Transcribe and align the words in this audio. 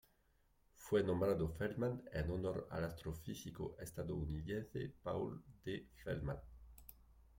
Fue 0.77 1.03
nombrado 1.03 1.47
Feldman 1.47 2.01
en 2.11 2.31
honor 2.31 2.67
al 2.71 2.85
astrofísico 2.85 3.77
estadounidense 3.79 4.95
Paul 5.03 5.43
D. 5.63 5.89
Feldman. 6.03 6.39